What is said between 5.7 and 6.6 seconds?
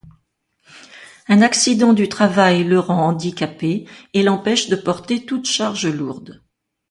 lourde.